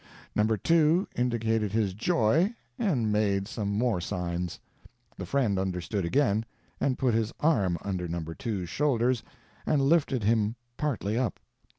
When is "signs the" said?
4.01-5.27